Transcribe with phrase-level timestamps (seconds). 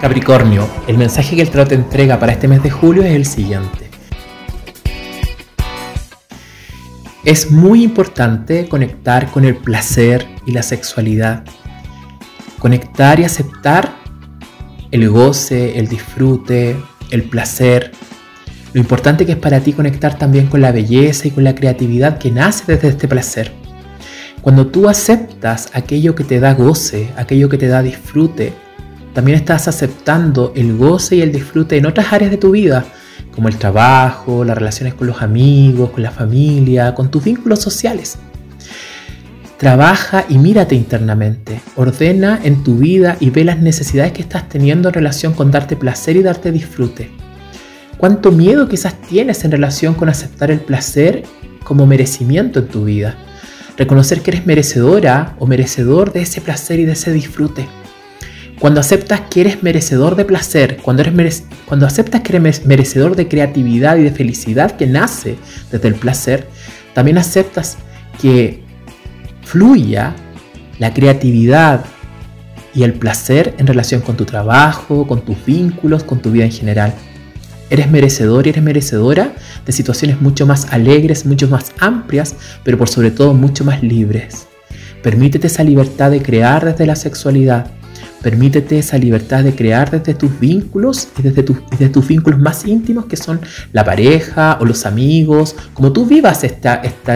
[0.00, 3.26] Capricornio, el mensaje que el tarot te entrega para este mes de julio es el
[3.26, 3.90] siguiente.
[7.22, 11.44] Es muy importante conectar con el placer y la sexualidad.
[12.58, 13.94] Conectar y aceptar
[14.90, 16.76] el goce, el disfrute,
[17.10, 17.92] el placer.
[18.72, 22.16] Lo importante que es para ti conectar también con la belleza y con la creatividad
[22.16, 23.52] que nace desde este placer.
[24.40, 28.54] Cuando tú aceptas aquello que te da goce, aquello que te da disfrute,
[29.12, 32.84] también estás aceptando el goce y el disfrute en otras áreas de tu vida,
[33.34, 38.18] como el trabajo, las relaciones con los amigos, con la familia, con tus vínculos sociales.
[39.56, 44.88] Trabaja y mírate internamente, ordena en tu vida y ve las necesidades que estás teniendo
[44.88, 47.10] en relación con darte placer y darte disfrute.
[47.98, 51.24] ¿Cuánto miedo quizás tienes en relación con aceptar el placer
[51.62, 53.16] como merecimiento en tu vida?
[53.76, 57.68] Reconocer que eres merecedora o merecedor de ese placer y de ese disfrute.
[58.60, 63.26] Cuando aceptas que eres merecedor de placer, cuando, eres cuando aceptas que eres merecedor de
[63.26, 65.38] creatividad y de felicidad que nace
[65.72, 66.46] desde el placer,
[66.92, 67.78] también aceptas
[68.20, 68.62] que
[69.42, 70.14] fluya
[70.78, 71.86] la creatividad
[72.74, 76.52] y el placer en relación con tu trabajo, con tus vínculos, con tu vida en
[76.52, 76.92] general.
[77.70, 79.32] Eres merecedor y eres merecedora
[79.64, 84.48] de situaciones mucho más alegres, mucho más amplias, pero por sobre todo mucho más libres.
[85.02, 87.70] Permítete esa libertad de crear desde la sexualidad,
[88.22, 91.42] Permítete esa libertad de crear desde tus vínculos y desde,
[91.88, 93.40] tus vínculos más íntimos que son
[93.72, 96.70] la pareja o los amigos, como tú vivas este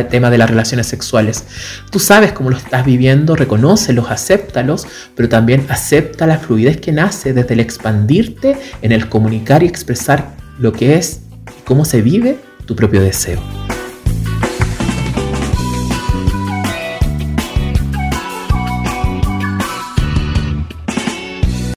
[0.05, 1.45] tema de las relaciones sexuales.
[1.91, 7.35] Tú sabes cómo lo estás viviendo, reconócelos, acéptalos, pero también acepta la fluidez que nace
[7.35, 11.21] desde el expandirte en el comunicar y expresar lo que es
[11.59, 13.64] y cómo se vive tu propio deseo.